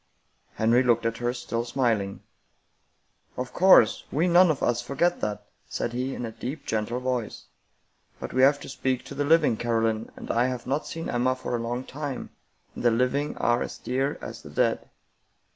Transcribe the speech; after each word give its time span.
Henry 0.55 0.81
looked 0.81 1.05
at 1.05 1.17
her, 1.17 1.31
still 1.31 1.63
smiling." 1.63 2.23
Of 3.37 3.53
course, 3.53 4.03
we 4.11 4.27
none 4.27 4.49
of 4.49 4.63
us 4.63 4.81
forget 4.81 5.21
that," 5.21 5.45
said 5.69 5.93
he, 5.93 6.15
in 6.15 6.25
a 6.25 6.31
deep, 6.31 6.65
gentle 6.65 6.99
voice," 6.99 7.43
but 8.19 8.33
we 8.33 8.41
have 8.41 8.59
to 8.61 8.67
speak 8.69 9.05
to 9.05 9.13
the 9.13 9.23
living, 9.23 9.57
Caroline, 9.57 10.09
and 10.15 10.31
I 10.31 10.47
have 10.47 10.65
not 10.65 10.87
seen 10.87 11.07
Emma 11.07 11.35
for 11.35 11.55
a 11.55 11.59
long 11.61 11.83
time, 11.83 12.31
and 12.73 12.83
the 12.83 12.89
living 12.89 13.37
are 13.37 13.61
as 13.61 13.77
dear 13.77 14.17
as 14.23 14.41
the 14.41 14.49
dead." 14.49 14.89